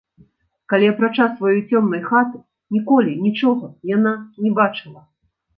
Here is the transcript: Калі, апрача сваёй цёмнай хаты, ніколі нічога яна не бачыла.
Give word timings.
Калі, 0.71 0.87
апрача 0.93 1.27
сваёй 1.33 1.61
цёмнай 1.75 2.01
хаты, 2.09 2.37
ніколі 2.79 3.13
нічога 3.27 3.73
яна 3.95 4.15
не 4.47 4.57
бачыла. 4.63 5.01